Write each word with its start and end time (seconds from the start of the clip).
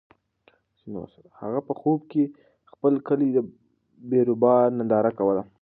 هغه 1.41 1.59
په 1.67 1.73
خوب 1.79 1.99
کې 2.11 2.23
د 2.31 2.33
خپل 2.71 2.93
کلي 3.07 3.27
د 3.33 3.37
بیروبار 4.09 4.63
ننداره 4.77 5.11
کوله. 5.19 5.43